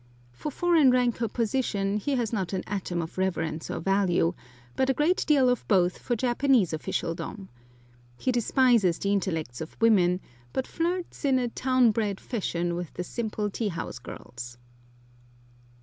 [0.31, 4.33] For foreign rank or position he has not an atom of reverence or value,
[4.75, 7.49] but a great deal of both for Japanese officialdom.
[8.17, 10.19] He despises the intellects of women,
[10.53, 14.57] but flirts in a town bred fashion with the simple tea house girls.